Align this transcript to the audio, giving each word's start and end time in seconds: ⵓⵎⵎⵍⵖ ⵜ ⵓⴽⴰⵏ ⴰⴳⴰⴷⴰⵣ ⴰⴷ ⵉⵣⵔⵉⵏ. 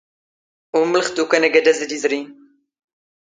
ⵓⵎⵎⵍⵖ 0.79 1.05
ⵜ 1.15 1.17
ⵓⴽⴰⵏ 1.23 1.43
ⴰⴳⴰⴷⴰⵣ 1.47 1.79
ⴰⴷ 1.83 1.91
ⵉⵣⵔⵉⵏ. 1.95 2.23